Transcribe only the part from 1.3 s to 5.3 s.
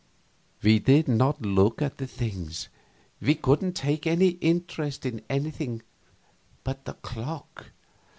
look at the things; we couldn't take any interest in